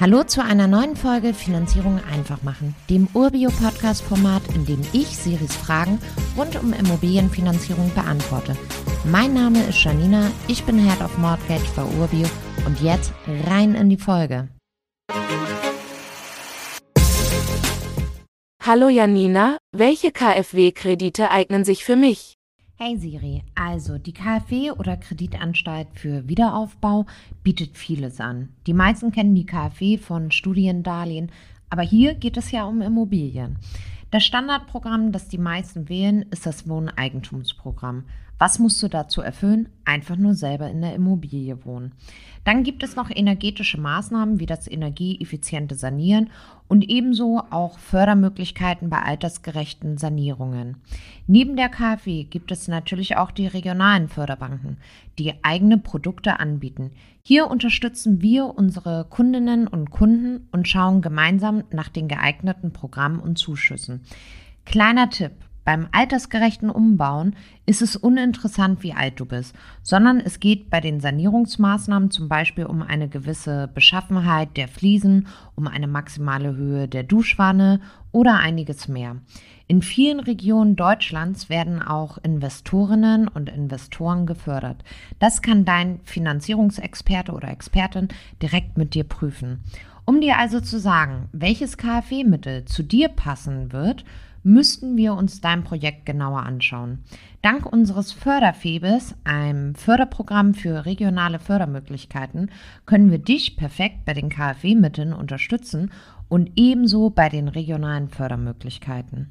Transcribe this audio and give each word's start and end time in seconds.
Hallo 0.00 0.24
zu 0.24 0.42
einer 0.42 0.66
neuen 0.66 0.96
Folge 0.96 1.34
Finanzierung 1.34 2.00
einfach 2.10 2.42
machen, 2.42 2.74
dem 2.88 3.06
Urbio-Podcast-Format, 3.12 4.40
in 4.54 4.64
dem 4.64 4.80
ich 4.94 5.08
Siris 5.08 5.54
Fragen 5.54 5.98
rund 6.38 6.56
um 6.56 6.72
Immobilienfinanzierung 6.72 7.92
beantworte. 7.94 8.56
Mein 9.04 9.34
Name 9.34 9.62
ist 9.64 9.84
Janina, 9.84 10.30
ich 10.48 10.64
bin 10.64 10.78
Head 10.78 11.02
of 11.02 11.18
Mortgage 11.18 11.70
bei 11.76 11.82
Urbio 12.00 12.26
und 12.64 12.80
jetzt 12.80 13.12
rein 13.46 13.74
in 13.74 13.90
die 13.90 13.98
Folge. 13.98 14.48
Hallo 18.64 18.88
Janina, 18.88 19.58
welche 19.72 20.12
KfW-Kredite 20.12 21.30
eignen 21.30 21.66
sich 21.66 21.84
für 21.84 21.96
mich? 21.96 22.39
Hey 22.82 22.96
Siri, 22.96 23.42
also 23.54 23.98
die 23.98 24.14
KfW 24.14 24.70
oder 24.70 24.96
Kreditanstalt 24.96 25.88
für 25.92 26.26
Wiederaufbau 26.28 27.04
bietet 27.42 27.76
vieles 27.76 28.20
an. 28.20 28.48
Die 28.66 28.72
meisten 28.72 29.12
kennen 29.12 29.34
die 29.34 29.44
KfW 29.44 29.98
von 29.98 30.30
Studiendarlehen, 30.30 31.30
aber 31.68 31.82
hier 31.82 32.14
geht 32.14 32.38
es 32.38 32.52
ja 32.52 32.64
um 32.64 32.80
Immobilien. 32.80 33.58
Das 34.10 34.24
Standardprogramm, 34.24 35.12
das 35.12 35.28
die 35.28 35.36
meisten 35.36 35.90
wählen, 35.90 36.24
ist 36.30 36.46
das 36.46 36.70
Wohneigentumsprogramm. 36.70 38.04
Was 38.38 38.58
musst 38.58 38.82
du 38.82 38.88
dazu 38.88 39.20
erfüllen? 39.20 39.68
Einfach 39.84 40.16
nur 40.16 40.32
selber 40.32 40.70
in 40.70 40.80
der 40.80 40.94
Immobilie 40.94 41.62
wohnen. 41.66 41.92
Dann 42.44 42.62
gibt 42.62 42.82
es 42.82 42.96
noch 42.96 43.10
energetische 43.10 43.78
Maßnahmen 43.78 44.40
wie 44.40 44.46
das 44.46 44.66
energieeffiziente 44.66 45.74
Sanieren 45.74 46.30
und 46.70 46.88
ebenso 46.88 47.42
auch 47.50 47.80
Fördermöglichkeiten 47.80 48.90
bei 48.90 49.02
altersgerechten 49.02 49.98
Sanierungen. 49.98 50.76
Neben 51.26 51.56
der 51.56 51.68
KfW 51.68 52.22
gibt 52.22 52.52
es 52.52 52.68
natürlich 52.68 53.16
auch 53.16 53.32
die 53.32 53.48
regionalen 53.48 54.08
Förderbanken, 54.08 54.76
die 55.18 55.34
eigene 55.42 55.78
Produkte 55.78 56.38
anbieten. 56.38 56.92
Hier 57.24 57.48
unterstützen 57.48 58.22
wir 58.22 58.56
unsere 58.56 59.04
Kundinnen 59.10 59.66
und 59.66 59.90
Kunden 59.90 60.46
und 60.52 60.68
schauen 60.68 61.02
gemeinsam 61.02 61.64
nach 61.72 61.88
den 61.88 62.06
geeigneten 62.06 62.72
Programmen 62.72 63.18
und 63.18 63.36
Zuschüssen. 63.36 64.02
Kleiner 64.64 65.10
Tipp. 65.10 65.32
Beim 65.70 65.86
altersgerechten 65.92 66.68
Umbauen 66.68 67.36
ist 67.64 67.80
es 67.80 67.94
uninteressant, 67.94 68.82
wie 68.82 68.92
alt 68.92 69.20
du 69.20 69.24
bist, 69.24 69.54
sondern 69.84 70.18
es 70.18 70.40
geht 70.40 70.68
bei 70.68 70.80
den 70.80 70.98
Sanierungsmaßnahmen 70.98 72.10
zum 72.10 72.28
Beispiel 72.28 72.66
um 72.66 72.82
eine 72.82 73.08
gewisse 73.08 73.70
Beschaffenheit 73.72 74.56
der 74.56 74.66
Fliesen, 74.66 75.28
um 75.54 75.68
eine 75.68 75.86
maximale 75.86 76.56
Höhe 76.56 76.88
der 76.88 77.04
Duschwanne 77.04 77.80
oder 78.10 78.38
einiges 78.38 78.88
mehr. 78.88 79.18
In 79.68 79.80
vielen 79.80 80.18
Regionen 80.18 80.74
Deutschlands 80.74 81.48
werden 81.48 81.80
auch 81.80 82.18
Investorinnen 82.18 83.28
und 83.28 83.48
Investoren 83.48 84.26
gefördert. 84.26 84.82
Das 85.20 85.40
kann 85.40 85.64
dein 85.64 86.00
Finanzierungsexperte 86.02 87.30
oder 87.30 87.46
Expertin 87.46 88.08
direkt 88.42 88.76
mit 88.76 88.94
dir 88.94 89.04
prüfen. 89.04 89.62
Um 90.10 90.20
dir 90.20 90.38
also 90.38 90.60
zu 90.60 90.80
sagen, 90.80 91.28
welches 91.30 91.76
KfW-Mittel 91.76 92.64
zu 92.64 92.82
dir 92.82 93.10
passen 93.10 93.70
wird, 93.70 94.04
müssten 94.42 94.96
wir 94.96 95.14
uns 95.14 95.40
dein 95.40 95.62
Projekt 95.62 96.04
genauer 96.04 96.42
anschauen. 96.42 97.04
Dank 97.42 97.64
unseres 97.64 98.10
Förderfebes, 98.10 99.14
einem 99.22 99.76
Förderprogramm 99.76 100.54
für 100.54 100.84
regionale 100.84 101.38
Fördermöglichkeiten, 101.38 102.50
können 102.86 103.12
wir 103.12 103.18
dich 103.18 103.56
perfekt 103.56 104.04
bei 104.04 104.12
den 104.12 104.30
KfW-Mitteln 104.30 105.12
unterstützen 105.12 105.92
und 106.28 106.50
ebenso 106.56 107.10
bei 107.10 107.28
den 107.28 107.46
regionalen 107.46 108.08
Fördermöglichkeiten. 108.08 109.30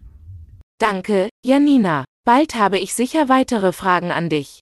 Danke, 0.79 1.27
Janina. 1.43 2.05
Bald 2.23 2.55
habe 2.55 2.79
ich 2.79 2.93
sicher 2.93 3.27
weitere 3.27 3.73
Fragen 3.73 4.11
an 4.11 4.29
dich. 4.29 4.61